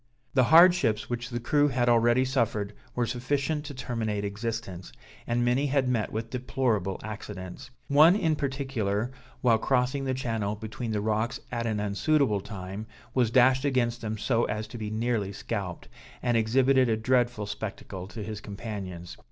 The 0.33 0.45
hardships 0.45 1.11
which 1.11 1.29
the 1.29 1.39
crew 1.39 1.67
had 1.67 1.87
already 1.87 2.25
suffered 2.25 2.73
were 2.95 3.05
sufficient 3.05 3.63
to 3.65 3.75
terminate 3.75 4.25
existence, 4.25 4.91
and 5.27 5.45
many 5.45 5.67
had 5.67 5.87
met 5.87 6.11
with 6.11 6.31
deplorable 6.31 6.99
accidents. 7.03 7.69
One 7.87 8.15
in 8.15 8.35
particular, 8.35 9.11
while 9.41 9.59
crossing 9.59 10.05
the 10.05 10.15
channel 10.15 10.55
between 10.55 10.89
the 10.89 11.01
rocks 11.01 11.39
at 11.51 11.67
an 11.67 11.79
unsuitable 11.79 12.41
time, 12.41 12.87
was 13.13 13.29
dashed 13.29 13.63
against 13.63 14.01
them 14.01 14.17
so 14.17 14.45
as 14.45 14.65
to 14.69 14.79
be 14.79 14.89
nearly 14.89 15.31
scalped, 15.31 15.87
and 16.23 16.35
exhibited 16.35 16.89
a 16.89 16.97
dreadful 16.97 17.45
spectacle 17.45 18.07
to 18.07 18.23
his 18.23 18.41
companions. 18.41 19.17